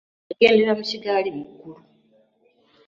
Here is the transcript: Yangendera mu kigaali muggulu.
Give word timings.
Yangendera 0.43 0.77
mu 0.79 0.83
kigaali 0.89 1.29
muggulu. 1.37 1.75